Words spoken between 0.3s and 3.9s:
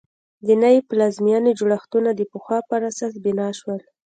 د نوې پلازمېنې جوړښتونه د پخوا پر اساس بنا شول.